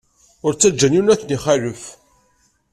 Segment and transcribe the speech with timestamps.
[0.45, 1.83] Ur ttaǧǧan yiwen ad ten-ixalef.